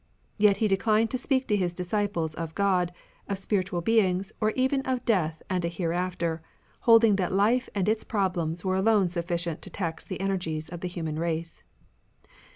[0.39, 2.91] Yet he declined to speak to his disciples of God,
[3.29, 6.41] of spiritual beings or even of death and a hereafter,
[6.89, 10.87] holding that life and its problems were alone sufficient to tax the energies of the
[10.87, 11.61] human race.